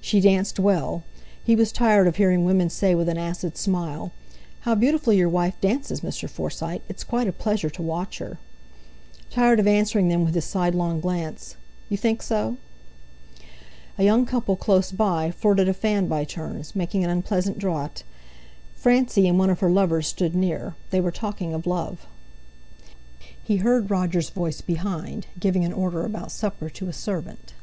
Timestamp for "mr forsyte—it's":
6.02-7.02